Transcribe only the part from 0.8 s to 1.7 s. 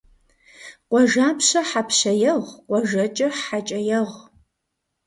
Къуажапщэ